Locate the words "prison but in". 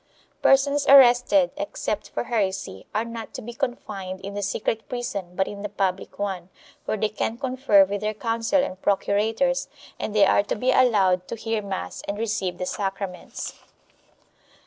4.89-5.61